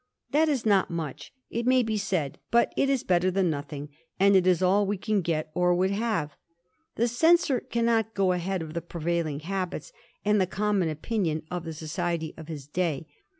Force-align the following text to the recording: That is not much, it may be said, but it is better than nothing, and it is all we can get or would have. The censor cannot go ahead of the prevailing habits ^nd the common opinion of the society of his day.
That 0.31 0.49
is 0.49 0.65
not 0.65 0.89
much, 0.89 1.31
it 1.51 1.67
may 1.67 1.83
be 1.83 1.95
said, 1.95 2.39
but 2.49 2.73
it 2.75 2.89
is 2.89 3.03
better 3.03 3.29
than 3.29 3.51
nothing, 3.51 3.89
and 4.19 4.35
it 4.35 4.47
is 4.47 4.63
all 4.63 4.87
we 4.87 4.97
can 4.97 5.21
get 5.21 5.51
or 5.53 5.75
would 5.75 5.91
have. 5.91 6.31
The 6.95 7.07
censor 7.07 7.59
cannot 7.59 8.15
go 8.15 8.31
ahead 8.31 8.63
of 8.63 8.73
the 8.73 8.81
prevailing 8.81 9.41
habits 9.41 9.93
^nd 10.25 10.39
the 10.39 10.47
common 10.47 10.89
opinion 10.89 11.43
of 11.51 11.65
the 11.65 11.73
society 11.73 12.33
of 12.35 12.47
his 12.47 12.65
day. 12.65 13.05